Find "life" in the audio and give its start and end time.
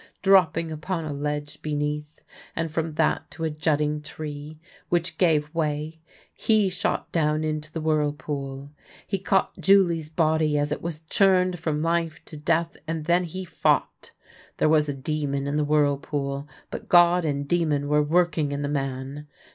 11.83-12.19